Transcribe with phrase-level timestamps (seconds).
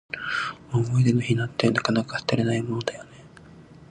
[0.73, 3.09] 思い出の品って、なかなか捨てられないものだよね。